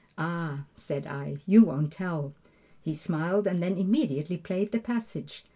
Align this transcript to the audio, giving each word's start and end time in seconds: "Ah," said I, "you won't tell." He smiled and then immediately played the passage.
"Ah," 0.17 0.65
said 0.75 1.05
I, 1.05 1.37
"you 1.45 1.63
won't 1.65 1.91
tell." 1.93 2.33
He 2.81 2.95
smiled 2.95 3.45
and 3.45 3.59
then 3.59 3.77
immediately 3.77 4.35
played 4.35 4.71
the 4.71 4.79
passage. 4.79 5.45